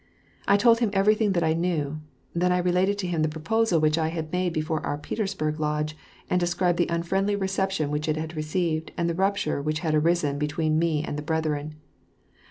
[0.47, 2.01] I told hiiu everything tliat I knew;
[2.33, 5.95] then I related to htm the proposal which I had made before our Petersburg Lodge,
[6.27, 10.39] and described the unfriendly reception which it had received" and the rupture which had arisen
[10.39, 11.75] be tween me and the brethren.